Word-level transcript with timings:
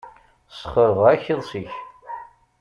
Sxeṛbeɣ-ak 0.55 1.23
iḍes-ik. 1.33 1.71